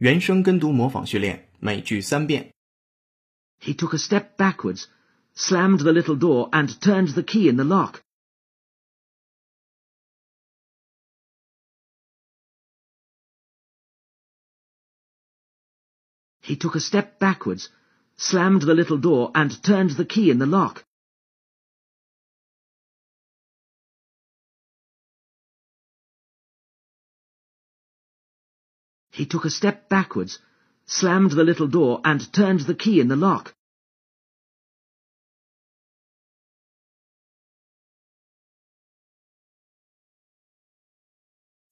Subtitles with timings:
[0.00, 2.52] 原声跟读模仿训练，每句三遍。
[3.60, 4.84] He took a step backwards,
[5.34, 8.02] slammed the little door, and turned the key in the lock.
[16.42, 17.70] He took a step backwards,
[18.16, 20.84] slammed the little door, and turned the key in the lock.
[29.11, 30.39] He took a step backwards,
[30.85, 33.53] slammed the little door, and turned the key in the lock.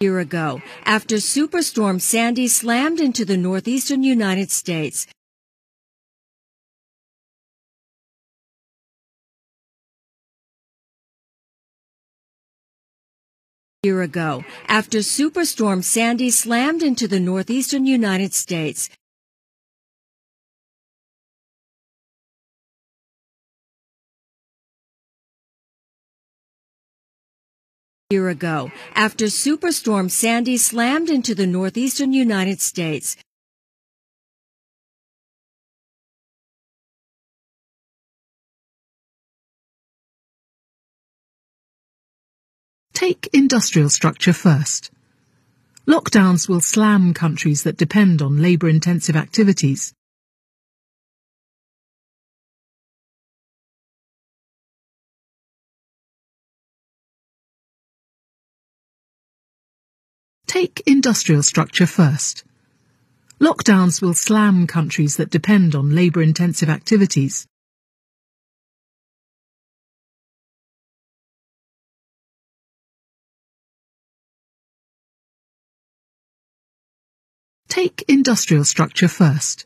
[0.00, 5.06] year ago after Superstorm Sandy slammed into the northeastern United States.
[13.86, 18.90] Year ago after Superstorm Sandy slammed into the northeastern United States.
[28.10, 33.16] year ago after Superstorm Sandy slammed into the northeastern United States.
[42.96, 44.90] Take industrial structure first.
[45.86, 49.92] Lockdowns will slam countries that depend on labour-intensive activities.
[60.46, 62.44] Take industrial structure first.
[63.38, 67.46] Lockdowns will slam countries that depend on labour-intensive activities.
[77.75, 79.65] 'Take industrial structure first.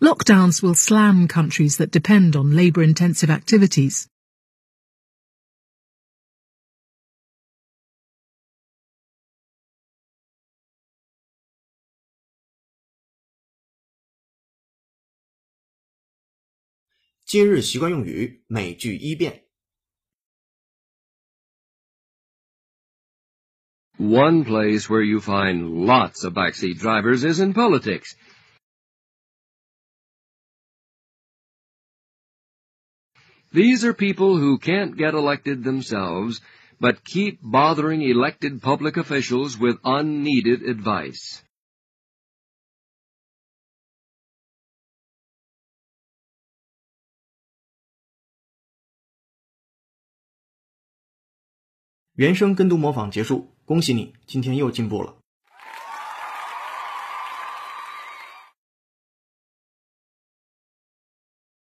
[0.00, 4.06] Lockdowns will slam countries that depend on labour-intensive activities.
[17.26, 19.43] 今日习惯用语，每句一遍。
[23.97, 28.15] One place where you find lots of backseat drivers is in politics.
[33.53, 36.41] These are people who can't get elected themselves,
[36.77, 41.41] but keep bothering elected public officials with unneeded advice.
[53.65, 55.15] 恭喜你，今天又进步了。